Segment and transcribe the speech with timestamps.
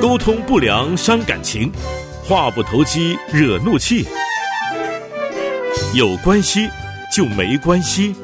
[0.00, 1.72] 沟通不良伤感情，
[2.22, 4.06] 话不投机惹怒气。
[5.94, 6.68] 有关系
[7.14, 8.14] 就没关系。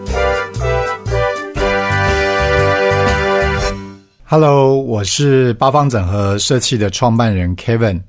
[4.24, 8.02] Hello，我是八方整合社企的创办人 Kevin，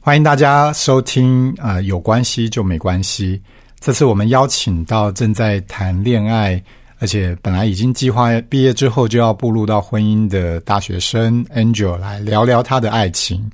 [0.00, 3.40] 欢迎大家收听啊、有关系就没关系。
[3.78, 6.60] 这次我们邀请到正在谈恋爱，
[7.00, 13.50] 而且本来已经计划毕业之后就要步入到婚姻的大学生 Angel 来聊聊他的爱情。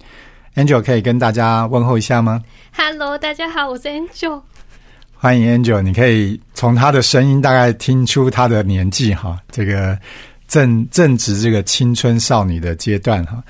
[0.57, 2.43] Angel 可以跟大家问候一下吗
[2.77, 4.43] ？Hello，大家好，我是 Angel。
[5.15, 9.97] 欢迎 Angel，你可以从他的声音大概听出他的年纪哈，这个
[10.49, 13.41] 正正值这个青春少女的阶段哈。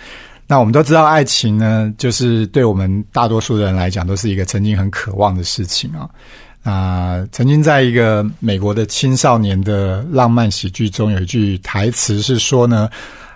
[0.47, 6.09] 那我们都知道，爱情呢，就是对我们大多数的人来讲，都是一个曾经很渴望的事情啊。
[6.67, 12.91] 啊、曾经在一个美国的青少年的浪漫喜剧中，有一句台词是说呢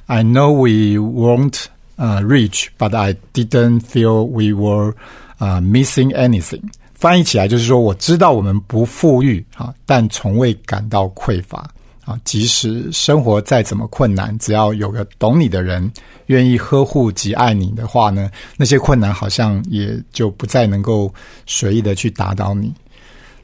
[0.06, 4.92] ：“I know we weren't 呃、rich, but I didn't feel we were
[5.38, 11.70] 啊、missing anything。”翻译起来就是说，我知道我们不富裕啊，但从未感到匮乏
[12.04, 12.18] 啊。
[12.24, 15.88] 即使生活再怎么困难，只要有个懂你的人，
[16.26, 21.14] 愿意呵护及爱你的话呢，那些困难好像也就不再能够
[21.46, 22.74] 随意的去打倒你。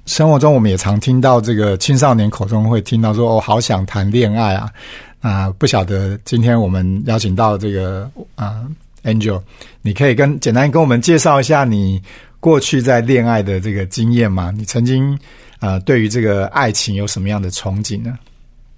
[0.06, 4.70] 生活中，我们也常听到这个青少年口中会听到说：“哦，好想谈恋爱啊！”
[5.20, 8.64] 啊，不晓得今天我们邀请到这个啊
[9.02, 9.42] ，Angel，
[9.82, 12.00] 你可以跟简单跟我们介绍一下你
[12.38, 14.52] 过去在恋爱的这个经验吗？
[14.56, 15.18] 你曾经
[15.58, 18.16] 呃对于这个爱情有什么样的憧憬呢？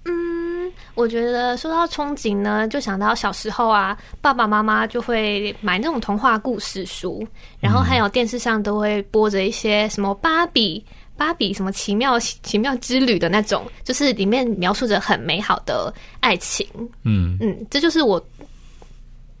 [0.05, 7.23] 嗯我觉得说到憧憬呢，就想到小时候啊，爸爸妈妈就会买那种童话故事书，
[7.59, 10.83] 然后还有电视上都会播着一些什么芭比。
[11.19, 16.65] 芭比什么奇妙奇妙之旅的那种，就是里面描述着很美好的爱情。
[17.03, 18.25] 嗯嗯，这就是我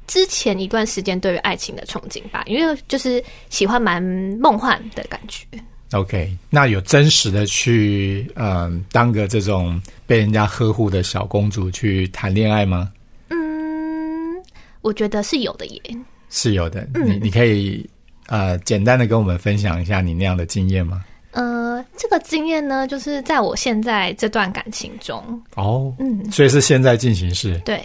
[0.05, 4.03] 之前一段时间对于爱情的憧憬吧，因为就是喜欢蛮
[4.39, 5.45] 梦幻的感觉。
[5.93, 12.91] ，OK，那有真实的去嗯、呃当个这种被人家呵护的小公主去谈恋爱吗？
[13.29, 14.43] 嗯，
[14.81, 15.81] 我觉得是有的耶。
[16.29, 17.89] 是有的，你你可以
[18.27, 21.03] 呃简单的跟我们分享一下你那样的经验吗？
[21.31, 25.23] 呃，这个经验呢，就是在我现在这段感情中，
[25.55, 27.81] 哦，嗯，所以是现在进行式，对，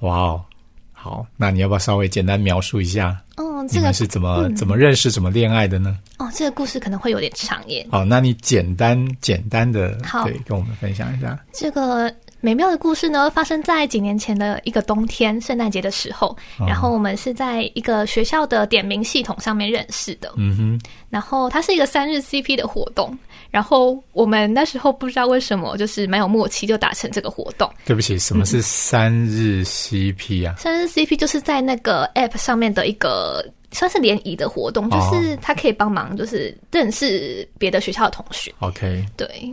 [0.00, 0.44] 哇哦，
[0.92, 5.98] 好，那你要不要稍微简单描述一下哦，这个是怎么、怎么认识、怎么恋爱的呢？
[6.18, 7.86] 哦，这个故事可能会有点长耶。
[7.90, 11.38] 好，那你简单简单的好对跟我们分享一下。
[11.52, 12.08] 这个
[12.44, 16.28] 美妙的故事呢，发生在几年前的一个冬天，圣诞节的时候。
[16.58, 20.30] 哦然后我们是在一个学校的点名系统上面认识的。
[20.36, 23.16] 嗯哼，然后它是一个三日 CP 的活动。
[23.50, 27.72] 然后我们那时候不知道为什么，就是蛮有默契，就达成这个活动。
[27.86, 30.56] 对不起，什么是三日 CP 啊？
[30.58, 38.52] 三日 CP 就是在那个 App 上面的一个算是联谊的活动，就是它可以帮忙，就是认识别的学校的同学。
[38.58, 39.50] OK，对，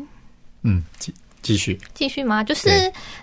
[0.63, 0.83] 嗯，
[1.41, 1.79] 继继续。
[1.93, 2.43] 继续吗？
[2.43, 2.69] 就是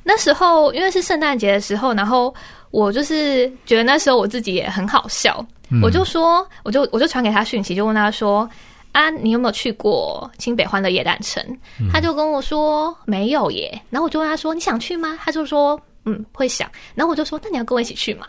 [0.03, 2.35] 那时候，因为是圣诞节的时候，然后
[2.71, 8.49] 我就是觉得那时候我自己也很好笑，嗯我就说，我就我就传给他讯息，就问他说。
[8.91, 11.45] 啊，你有没有去过清北欢乐夜诞城？
[11.79, 13.81] 嗯他就跟我说没有耶。
[13.91, 15.17] 然后我就问他说你想去吗？
[15.23, 16.69] 他就说嗯会想。
[16.95, 18.27] 然后我就说那你要跟我一起去吗？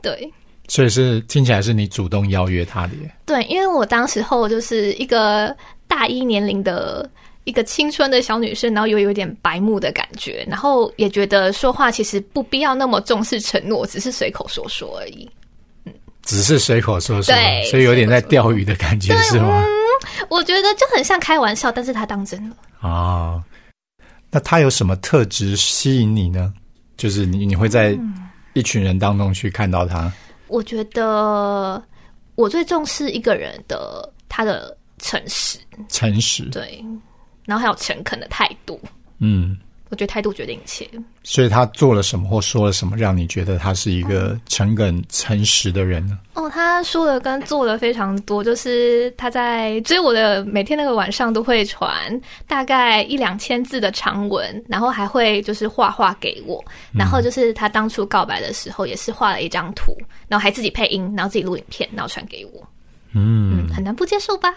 [0.00, 0.32] 对
[0.66, 3.14] 所以是听起来是你主动邀约他的耶。
[3.26, 5.54] 对，因为我当时候就是一个
[5.86, 7.08] 大一年龄的
[7.44, 15.28] 一个青春的小女生，然后又有一点白目的感觉，然后也觉得说话其实不必要那么重视承诺，只是随口说说而已。
[16.22, 19.64] 只是随口说说对，所以有点在钓鱼的感觉是吗？
[20.28, 22.56] 我觉得就很像开玩笑，但是他当真了。
[22.80, 23.42] 哦，
[24.30, 26.54] 那他有什么特质吸引你呢？
[26.96, 27.98] 就是你你会在
[28.52, 30.12] 一群人当中去看到他。
[30.46, 31.82] 我觉得
[32.36, 36.84] 我最重视一个人的他的诚实，诚实，对，
[37.44, 38.80] 然后还有诚恳的态度。
[39.18, 39.56] 嗯，
[39.88, 40.88] 我觉得态度决定一切。
[41.22, 46.18] 所以他做了什么或说了什么，让你觉得他是一个诚恳、诚实的人呢？
[46.34, 59.96] 哦，他说的跟做的非常多，就是他在追我的每天那个晚上都会传大概一两千字的长文，然后还会就是画画给我，然后就是他当初告白的时候也是画了一张图，
[60.26, 62.66] 然后还自己配音，然后自己录影片，然后传给我，
[63.12, 64.52] 嗯，嗯，很难不接受吧？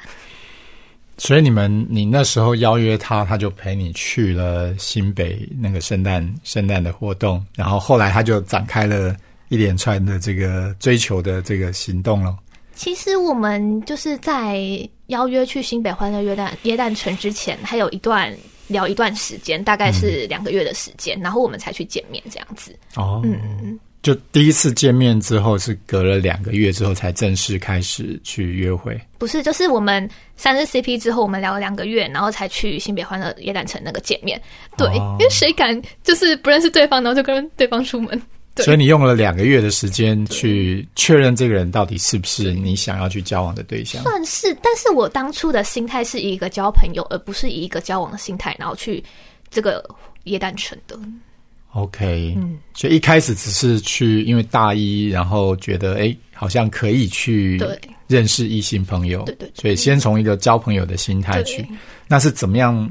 [1.18, 9.16] 所以你们你那时候邀约他，他就陪你去了新北那个圣诞圣诞的活动，然后后来他就展开了
[9.50, 12.38] 一连串的这个追求的这个行动了。
[12.74, 14.60] 其实我们就是在
[15.08, 18.36] 邀约去新北欢乐约旦耶诞城之前，还有一段
[18.68, 22.78] 聊一段时间，大概是两个月的时间，然后我们才去见面这样子。
[22.96, 28.96] 哦，嗯嗯嗯，就第一次见面之后是隔了两个月之后才正式开始去约会。
[29.18, 30.08] 不是，就是我们
[30.38, 34.40] 三日 CP 之后，我们聊了两个月，然后才去新北欢乐夜诞城那个见面。
[34.78, 38.22] 对，哦因为谁敢就是不认识对方，然后就跟对方出门？
[38.54, 44.04] 对所以你用了两个月的时间去确认这个人到底是不是你想要去交往的对象。
[44.04, 49.04] 算是，但是我当初的心态是以一个交朋友，而不是以一个交往的心态，然后去
[49.50, 49.84] 这个
[50.26, 50.96] 耶诞城的。
[51.76, 57.78] OK，嗯，所以一开始只是去因为大一，然后觉得哎，好像可以去对
[58.08, 61.68] 认识异性朋友，对对对所以先从一个交朋友的心态去。
[62.08, 62.90] 那是怎么样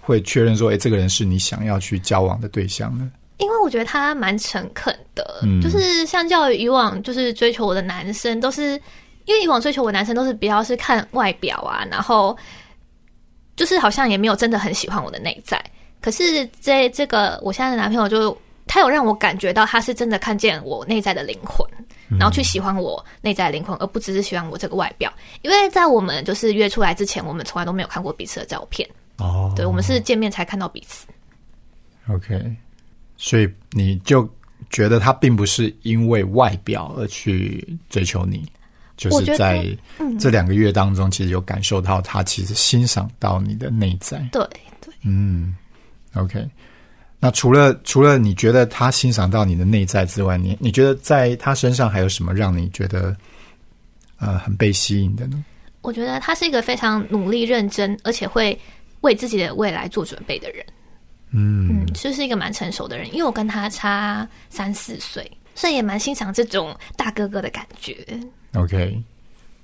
[0.00, 3.10] 会确认说，哎，这个人是你想要去交往的对象呢？
[3.38, 8.80] 因为我觉得他蛮诚恳的，嗯就是相较于以往，就是追求我的男生都是，
[9.24, 12.36] 因为以往追求我的男生都是比较是看外表啊，然后
[13.56, 15.60] 就是好像也没有真的很喜欢我的内在。
[16.02, 21.66] 可是这这个我现在的男朋友就他有让我感觉到他是真的看见我内在的灵魂，
[22.18, 25.10] 然后去喜欢我内在的灵魂，而不只是喜欢我这个外表。
[25.42, 28.88] 因为在我们就是约出来之前，我们从来都没有看过彼此的照片，
[29.18, 31.06] 哦，对我们是见面才看到彼此。
[32.08, 32.56] OK，
[33.16, 34.28] 所以你就
[34.70, 38.44] 觉得他并不是因为外表而去追求你，
[38.96, 39.64] 就是在
[39.98, 44.18] 嗯这两个月当中，其实有感受到他其实欣赏到你的内在。
[44.32, 44.42] 对
[44.80, 44.92] 对。
[45.04, 45.56] 嗯
[46.14, 46.48] ，OK。
[47.18, 53.16] 那除了除了你觉得他欣赏到你的内在之外，你你觉得在他身上还有什么让你觉得
[54.18, 55.44] 呃很被吸引的呢？
[55.82, 58.58] 我觉得他是一个非常努力、认真，而且会
[59.02, 60.64] 为自己的未来做准备的人。
[61.30, 63.06] 嗯嗯，就是一个蛮成熟的人。
[63.12, 68.06] 因为我跟他差三四岁，所以也蛮欣赏这种大哥哥的感觉。
[68.54, 69.00] OK，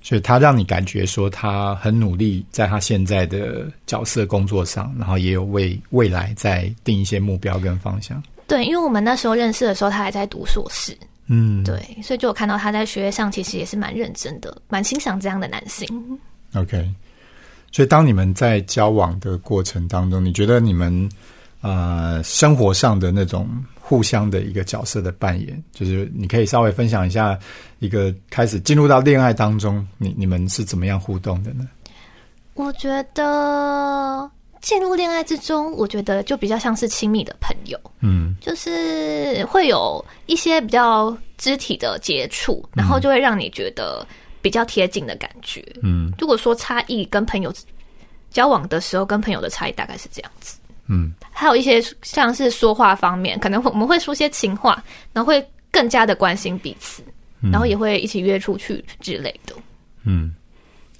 [0.01, 8.21] 所以他让你感觉说他很努力，在他现在的角色工作上，然后也有为未来在定一些目标跟方向。
[8.47, 10.97] 对，因为我们那时候认识的时候，他还在读硕士，
[11.27, 15.87] 嗯，对，所以就有看到他在学业上其实也是蛮认真的，蛮欣赏这样的男性。
[16.55, 16.89] OK，
[17.71, 21.09] 所以当你们在交往的过程当中，你觉得你们
[21.61, 23.47] 呃生活上的那种
[23.89, 27.35] 互相的一个角色的扮演，就是你可以稍微分享一下
[27.79, 31.67] 一个开始进入到恋爱当中，你你们是怎么样互动的呢？
[32.53, 34.29] 我觉得
[34.61, 37.79] 进入恋爱之中，我觉得就比较像是亲密的朋友。
[38.01, 44.05] 嗯就是会有一些比较肢体的接触，然后就会让你觉得
[44.39, 45.65] 比较贴近的感觉。
[45.81, 47.51] 嗯如果说差异跟朋友
[48.29, 50.58] 交往的时候，跟朋友的差异大概是这样子。
[50.89, 54.83] 嗯还有一些像是说话方面，可能我们会说些情话，
[55.13, 57.01] 然后会更加的关心彼此，
[57.41, 59.55] 嗯然后也会一起约出去之类的。
[60.03, 60.33] 嗯，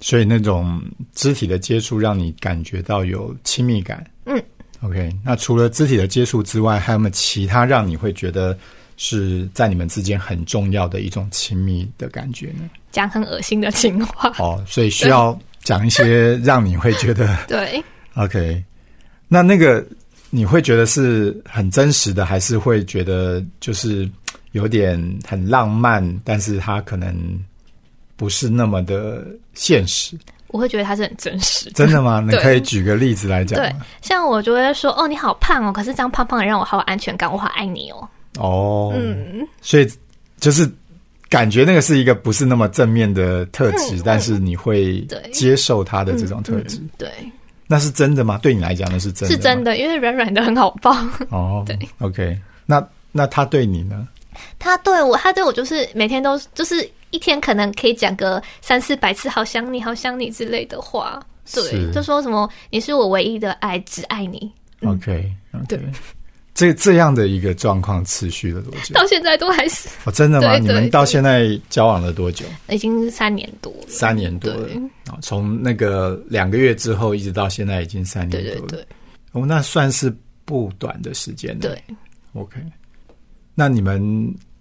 [0.00, 0.80] 所以那种
[1.14, 4.04] 肢体的接触让你感觉到有亲密感。
[4.24, 4.42] 嗯
[4.82, 5.10] ，OK。
[5.24, 8.56] 那除了肢体的接触之外，还有没有其他让你会觉得
[8.96, 12.70] 是在你们之间很重要的一种亲密的感觉呢？
[12.92, 17.82] 讲很恶心的情话，哦，所以需要讲一些让你会觉得 对
[18.14, 18.62] ，OK。
[19.32, 19.82] 那那个
[20.28, 24.06] 你会觉得是很真实的，还是会觉得就是
[24.52, 27.14] 有点很浪漫，但是它可能
[28.16, 29.24] 不是那么的
[29.54, 30.18] 现实？
[30.48, 31.70] 我会觉得它是很真实的。
[31.72, 32.20] 真的吗？
[32.28, 33.72] 你可以举个例子来讲对？，
[34.02, 38.08] 像我就会说，哦，你好胖哦，可是这样胖胖的让我好有安全感，我好爱你哦。
[38.36, 39.88] 哦，嗯，所以
[40.40, 40.68] 就是
[41.28, 47.08] 感觉那个是一个不是那么正面的特质，嗯但是你会接受他的这种特质，嗯对，
[47.72, 48.36] 那是真的吗？
[48.42, 49.62] 对你来讲，那是真的，是真。
[49.62, 50.90] 的，因为软软的很好抱。
[51.28, 52.36] 哦， 对，OK，
[52.66, 54.08] 那那他对你呢？
[54.58, 61.22] 他对我，他对我就是每天都就是一天可能可以讲个三四百次“好想你，好想你”之类的话。
[61.54, 64.50] 对，就说什么你是我唯一的爱，只爱你
[64.84, 65.78] ，OK，嗯对
[66.54, 68.94] 这这样的一个状况持续了多久？
[68.94, 70.58] 到现在都还是哦，真的吗？
[70.58, 72.44] 你们到现在交往了多久？
[72.68, 73.86] 已经三年多了。
[73.88, 74.76] 三年多了对
[75.06, 78.60] 啊，从那个两个月之后一直到现在已经三年多了。
[78.68, 78.86] 对对对
[79.32, 80.14] 哦，那算是
[80.44, 81.60] 不短的时间了。
[81.60, 81.82] 对
[82.34, 82.60] ，OK，
[83.54, 84.02] 那你们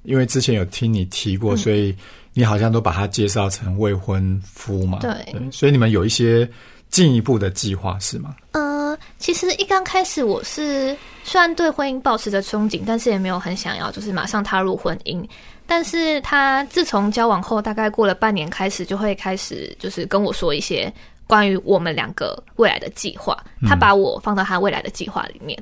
[0.03, 1.93] 因为之前有听你提嗯过，所以
[2.34, 5.00] 你好像都把他介绍成未婚夫嘛？
[5.01, 5.12] 对
[5.51, 6.48] 所以你们有一些
[6.89, 8.36] 进一步的计划是吗？
[8.51, 10.96] 呃，其实一刚开始我是
[11.29, 15.24] 虽然对婚姻保持着憧憬，但是也没有很想要，就是马上踏入婚姻。
[15.67, 20.91] 但是他自从交往后，大概过了半年开始，就会开始就是跟我说一些
[21.27, 23.38] 关于我们两个未来的计划。
[23.67, 25.55] 他把我放到他未来的计划里面，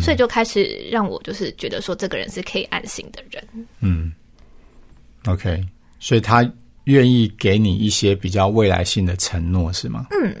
[0.00, 3.66] 所以就开始让我就是觉得说这个人是可以安心的人。
[3.80, 4.12] 嗯
[5.26, 5.60] ，OK，
[5.98, 6.48] 所以他
[6.84, 10.06] 愿意给你一些比较未来性的承诺是吗？
[10.12, 10.32] 嗯，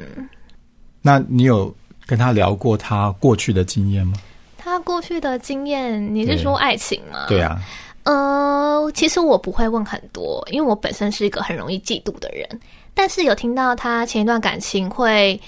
[1.02, 1.74] 那你有
[2.06, 4.14] 跟他聊过他过去的经验吗？
[4.58, 7.26] 他过去的经验，你是说爱情吗？
[7.28, 7.56] 对啊，
[8.02, 12.46] 呃，其实我不会问很多，因为我本身是一个很容易嫉妒的人。
[12.92, 15.40] 但是有听到他前一段感情会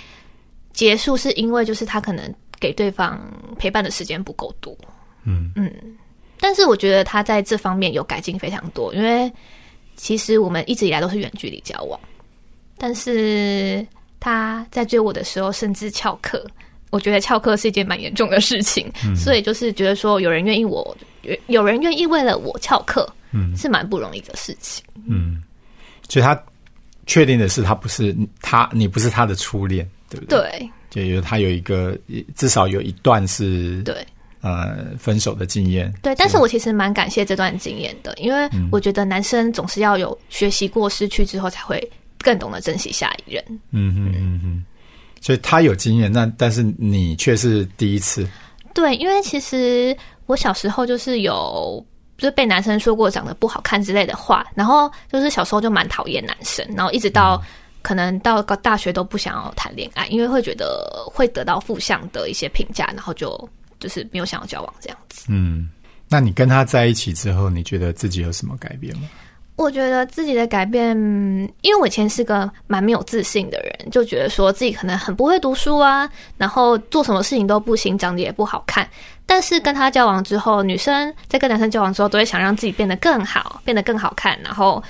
[0.73, 3.21] 结束，是因为就是他可能给对方
[3.59, 4.75] 陪伴的时间不够多。
[5.25, 5.71] 嗯嗯，
[6.39, 9.31] 但是我觉得他在这方面有改进非常多，因为
[9.97, 11.99] 其实我们一直以来都是远距离交往，
[12.79, 13.85] 但是
[14.21, 16.47] 他在追我的时候甚至翘课。
[16.91, 23.57] 我觉得翘课是一件蛮严重的事情，所以就是觉得说有人愿意我，有有人愿意为了我翘课，嗯。
[23.57, 24.85] 是蛮不容易的事情。
[25.07, 25.43] 嗯，
[26.09, 26.41] 所以他
[27.07, 30.39] 确定的是，他不是他，你不是他的初恋，对不对？
[30.39, 30.71] 对。
[30.91, 31.97] 就有他有一个
[32.35, 33.97] 至少有一段是对。
[34.43, 41.79] 呃分手的经验，对，但是我其实蛮感谢这段经验的，因为我觉得男生总是要有学习过失去之后，才会
[42.23, 43.45] 更懂得珍惜下一任。
[43.71, 44.65] 嗯嗯嗯嗯，
[45.21, 48.27] 所以他有经验，那但是你却是第一次，
[48.75, 49.97] 对，因为其实
[50.27, 51.85] 我小时候就是有。
[52.19, 57.43] 就是被男生说过长得不好看之类的话，然后就是小时候就蛮讨厌男生，然后一直到
[57.81, 63.49] 可能到个大学都不想要谈恋爱，因为会觉得会得到负向的一些评价，然后就
[63.79, 65.29] 就是没有想要交往这样子。
[65.31, 65.71] 嗯，
[66.11, 69.09] 那你跟他在一起之后，你觉得自己有什么改变吗？
[69.61, 70.97] 我觉得自己的改变，
[71.61, 78.89] 因为我以前是个蛮没有自信的人，就觉得说自己可能很不会读书啊，然后做什么事情都不行，长得也不好看。
[79.27, 84.83] 但是跟他交往之后，女生在跟男生交往之后，都会想让自己变得更好，变得更好看，然后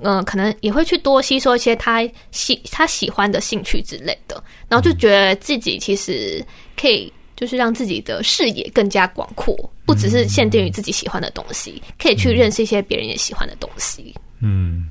[0.00, 6.44] 嗯、可能也会去多吸收一些他喜他喜欢的兴趣之类的，然后就觉得自己其实
[6.78, 7.10] 可以。
[7.38, 9.54] 就是让自己的视野更加广阔，
[9.86, 14.12] 不只是限定于自己喜欢的东西，可以去认识一些别人也喜欢的东西。
[14.40, 14.88] 嗯，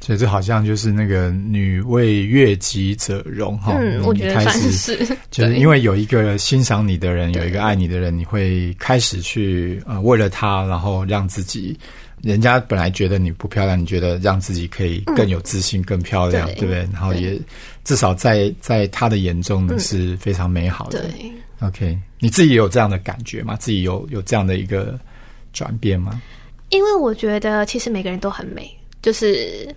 [0.00, 3.76] 所以这好像就是那个女为悦己者容哈。
[3.78, 4.96] 嗯，我觉得算是，
[5.30, 11.78] 就是对因为有一个欣赏你的人，有一个爱你的人，你会开始去呃为了他，然后让自己。
[12.22, 16.78] 人家本来觉得你不漂亮，你觉得让自己可以更有自信、更漂亮，对对不对？
[16.90, 17.38] 然后也
[17.84, 21.02] 至少在在他的眼中你是非常美好的。
[21.02, 21.30] 对。
[21.64, 23.56] OK，你自己也有这样的感觉吗？
[23.56, 24.98] 自己有有这样的一个
[25.52, 26.20] 转变吗？
[26.70, 29.74] 因为我觉得其实每个人都很美，就是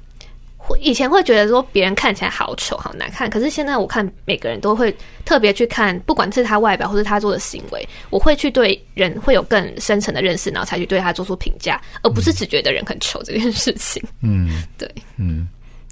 [0.57, 14.01] 会以前会觉得说别人看起来好丑、好难看，可是现在我看每个人都会特别去看，不管是他外表或是他做的行为，我会去对人会有更深层的认识，然后才去对他做出评价，而不是只觉得人很丑这件事情。
[14.21, 15.47] 嗯对，嗯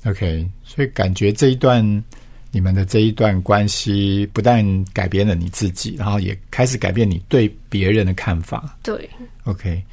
[0.06, 2.04] ，OK，所以感觉这一段
[2.56, 8.78] 你们的这一段关系，不但改变了你自己，然后也开始改变你对别人的看法。
[8.82, 9.10] 对
[9.44, 9.84] ，OK，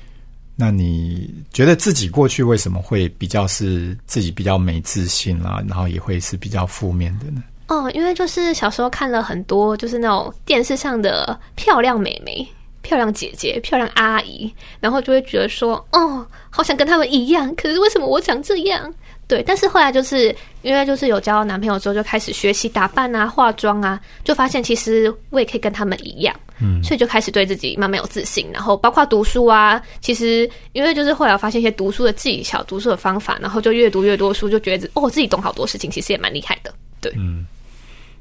[0.54, 7.42] 那你觉得自己过去为什么会比较是自己比较没自信啦，然后也会是比较负面的呢？
[7.66, 12.46] 哦，因为就是小时候看了很多，就是那种电视上的漂亮美眉、
[12.80, 18.94] 漂亮姐姐、漂亮阿姨，然后就会觉得说，哦，好想跟他们一样，可是为什么我长这样？
[19.32, 36.74] 对，但是后来就是因为就是有交男朋友之后，就开始学习打扮啊、化妆啊，就发现其实我也可以跟他们一样，嗯所以就开始对自己慢慢有自信，然后包括读书啊，其实因为就是后来我发现一些读书的技巧、读书的方法，然后就越读越多书，就觉得哦，自己懂好多事情，其实也蛮厉害的。
[37.00, 37.46] 对，嗯，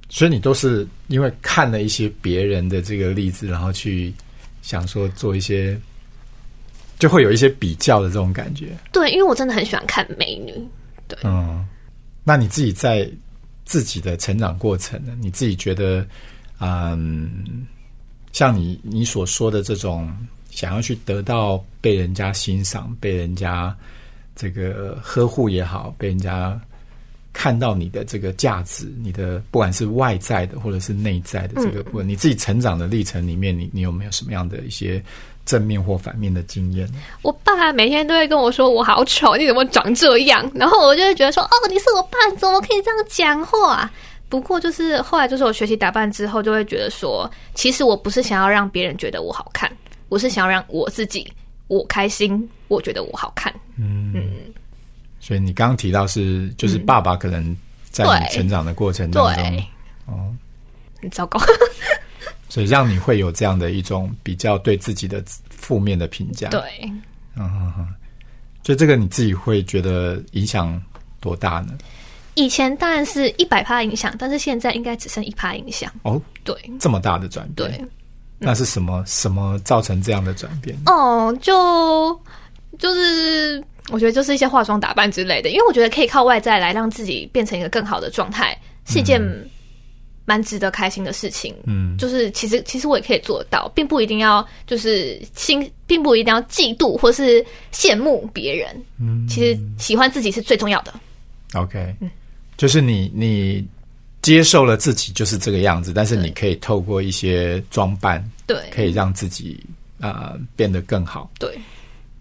[0.07, 4.13] 所以你都是因为看了一些别人的这个例子，然后去
[4.61, 5.77] 想说做一些，
[6.99, 8.67] 就会有一些比较的这种感觉。
[8.93, 10.53] 对，因为我真的很喜欢看美女。
[11.23, 11.67] 嗯，
[12.23, 13.09] 那你自己在
[13.65, 15.13] 自己的成长过程呢？
[15.19, 16.05] 你自己觉得，
[16.59, 17.65] 嗯，
[18.31, 20.11] 像你你所说的这种
[20.49, 23.75] 想要去得到被人家欣赏、被人家
[24.35, 26.59] 这个呵护也好，被人家
[27.33, 35.01] 看到你的这个价值，你的不管是外在的或者是内在的这个部分，你自己成长的历程里面，你你有没有什么样的一些
[35.45, 36.87] 正面或反面的经验？
[37.21, 40.49] 我爸每天都会跟我说我好丑，你怎么长这样？
[40.53, 43.89] 然后我就会觉得说，哦，你是我爸，怎么可以这样讲话？
[44.27, 49.69] 不过就是后来就是我学习打扮之后，就会觉得说，其实我不是想要让别人觉得我好看，
[50.09, 51.29] 我是想要让我自己
[51.67, 53.53] 我开心，我觉得我好看。
[55.21, 57.55] 嗯，所以你刚刚提到是，就是爸爸可能
[57.89, 59.65] 在你成长的过程当中对，，
[60.07, 60.35] 哦，
[61.01, 61.39] 很糟糕。
[62.49, 66.61] 所以让你会有这样的一种比较对自己的负面的评价。，对，
[67.35, 67.87] 嗯哼哼，
[68.61, 70.81] 所以这个你自己会觉得影响
[71.21, 71.77] 多大呢？
[72.35, 75.89] 以前当然是一百趴影响，但是现在应该只剩一趴影响。
[76.03, 77.85] 哦，对这么大的转变，对，
[78.37, 80.77] 那是什么什么造成这样的转变？
[80.87, 82.21] 哦，就
[82.81, 89.47] 就是我觉得就是一些化妆打扮之类的，因为我觉得可以靠外在来让自己变成一个更好的状态，是一件蛮
[90.25, 91.55] 蛮值得开心的事情。
[91.65, 98.83] 嗯，就是其实其实我也可以做到，并不一定要就是心，并不一定要嫉妒或是羡慕别人。
[98.99, 100.93] 嗯，其实喜欢自己是最重要的。
[101.53, 101.93] OK，
[102.57, 103.63] 就是你你
[104.21, 109.59] 接受了自己就是这个样子，但是你可以透过一些装扮，对可以让自己
[109.99, 111.29] 呃变得更好。
[111.37, 111.59] 对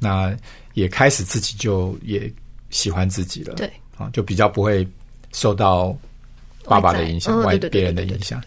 [0.01, 0.35] 那
[0.75, 2.33] 也开始自己就也
[2.71, 4.87] 喜欢自己了，对啊，就比较不会
[5.33, 5.97] 受到
[6.65, 8.43] 爸爸的影响、外别人的影响。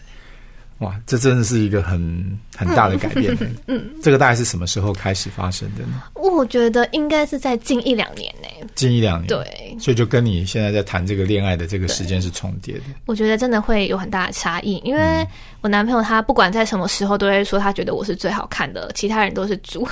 [0.78, 3.34] 哇，这真的是一个很很大的改变。
[3.68, 6.02] 嗯， 这个大概是什么时候开始发生的呢？
[6.14, 8.50] 我觉得应该是在近一两年内。
[8.74, 12.82] 近一两年，，对，所以就跟你现在在谈这个恋爱的这个时间是重叠的。
[13.06, 15.28] 我觉得真的会有很大的差异，因嗯为
[15.60, 19.86] 我男朋友他不管在什么时候都会说他觉得我是最好看的，其他人都是猪。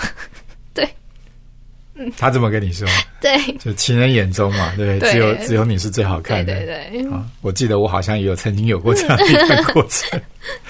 [2.17, 2.89] 他这么跟你说，
[3.21, 5.13] 对就情人眼中嘛，对不对？
[5.13, 6.55] 只有只有你是最好看的。
[6.55, 10.21] 对对，啊，我记得我好像也有曾经有过这样的一段过程。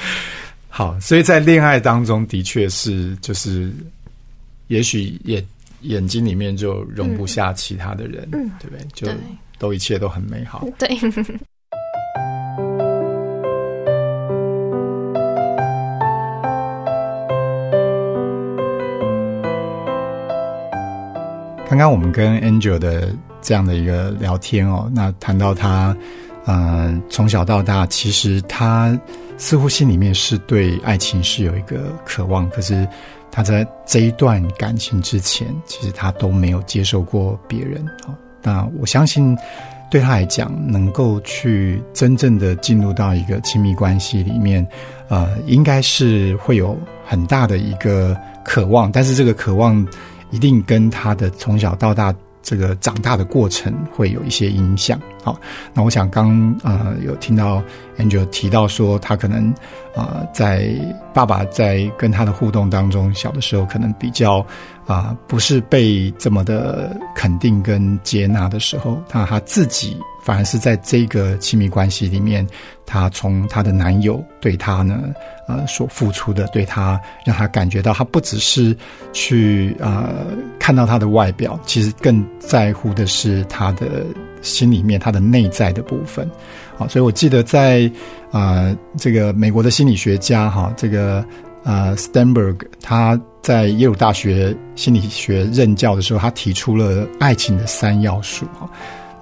[0.68, 3.70] 好，所以在恋爱当中的确是，就是
[4.68, 5.44] 也许眼
[5.82, 8.86] 眼睛里面就容不下其他的人，嗯对不对？
[8.94, 9.06] 就
[9.58, 10.66] 都一切都很美好。
[10.78, 10.88] 对，
[21.72, 23.08] 刚刚我们跟 Angel 的
[23.40, 25.96] 这样的一个聊天哦，那谈到他，
[26.44, 28.94] 呃，从小到大，其实他
[29.38, 32.86] 似乎心里面是对爱情是有一个渴望，可是
[33.30, 38.14] 他在这一段感情之前，其实他都没有接受过别人哦。
[38.42, 39.34] 那我相信，
[39.90, 44.66] 对他来讲，能够去真正的进入到一个亲密关系里面，
[45.08, 48.14] 呃，应该是会有很大的一个
[48.44, 49.82] 渴望，但是这个渴望
[50.32, 52.12] 一定跟他的从小到大
[52.42, 55.00] 这个长大的过程会有一些影响。
[55.22, 55.38] 好，
[55.72, 57.62] 那我想刚呃有听到
[57.96, 59.48] Angel 提到说，他可能
[59.94, 60.74] 啊、呃在
[61.14, 64.44] 爸爸在跟他的互动当中，小的时候可能比较
[64.84, 72.46] 啊、不是被这么的肯定跟接纳的时候，那他自己反而是在这个亲密关系里面，
[72.86, 75.12] 她从她的男友对她呢，
[75.48, 78.76] 呃所付出的，对她让她感觉到她不只是
[79.12, 80.26] 去呃
[80.58, 84.04] 看到他的外表，其实更在乎的是他的
[84.40, 86.30] 心里面他的内在的部分。
[86.76, 87.90] 好，所以我记得在
[88.30, 91.24] 呃这个美国的心理学家哈，这个
[91.64, 98.70] 呃 Stanberg 他在耶鲁大学心理学任教的时候，他提出了爱情的三要素哈。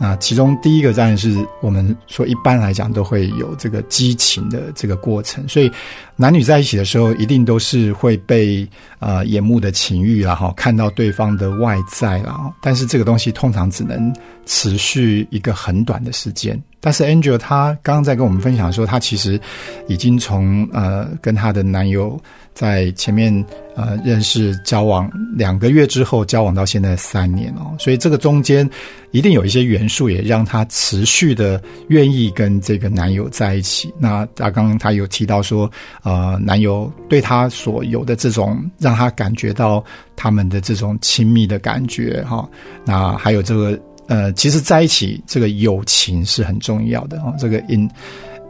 [0.01, 5.71] 那其中第一个当然是我们说一般来讲都会有这个激情的这个过程，所以
[6.17, 8.67] 男女在一起的时候，一定都是会被
[8.99, 14.11] 呃眼目的情欲啦哈，看到对方的外在啦，但是这个东西通常只能
[14.47, 16.61] 持续一个很短的时间。
[16.83, 19.39] 但是 Angel 她刚刚在跟我们分享说，她其实
[19.87, 22.19] 已经从呃跟她的男友
[22.55, 23.45] 在前面
[23.77, 28.69] 呃认识交往两个月之后，交往到现在三年哦，所以这个中间
[29.11, 33.93] 一定有一些元素也让她持续的愿意跟这个男友在一起。
[33.99, 35.71] 那她刚刚她有提到说，
[36.03, 39.85] 呃，男友对她所有的这种让她感觉到
[40.17, 42.49] 他们的这种亲密的感觉哈、
[42.87, 43.79] 那还有这个。
[44.11, 47.89] 呃，其实在一起这个友情是很重要的哦，这个 in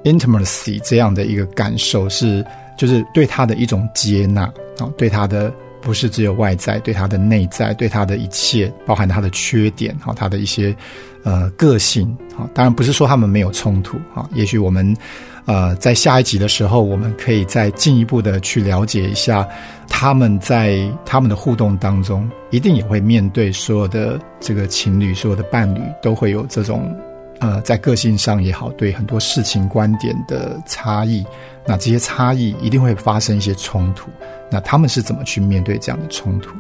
[0.05, 2.43] intimacy 这样的一个感受是，
[2.79, 10.75] 就是对他的一种接纳啊、哦，对他的不是只有外在，对他的内在，对他的一切，包含他的缺点哈、他的一些
[11.23, 14.97] 呃个性啊、当然不是说他们没有冲突啊、也许我们
[15.45, 19.47] 呃在下一集的时候，我们可以再进一步的去了解一下。
[19.93, 26.97] 他们在他们的互动当中，一定也会面对所有的这个情侣，所有的伴侣都会有这种
[27.41, 31.25] 呃，在个性上也好，对很多事情观点的差异。
[31.67, 34.11] 那这些差异一定会发生一些冲突。
[34.51, 36.51] 那他们是怎么去面对这样的冲突？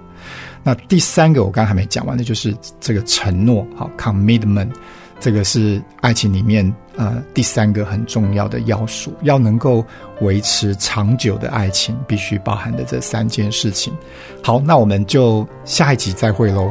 [0.62, 4.70] 那第三个我刚刚还没讲完的，就是这个承诺，好，commitment，
[5.18, 9.84] 这个是爱情里面呃第三个很重要的要素，要能够
[10.20, 13.92] 维持长久的爱情，必须包含的这三件事情。
[14.42, 16.70] 好，那我们就下一集再会喽。